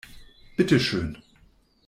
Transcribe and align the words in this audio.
Bitte 0.57 0.79
schön! 0.79 1.21